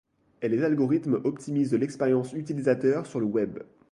Les 0.41 0.63
algorithmes 0.63 1.21
optimisent 1.25 1.75
l'expérience 1.75 2.33
utilisateur 2.33 3.05
sur 3.05 3.19
le 3.19 3.27
web. 3.27 3.59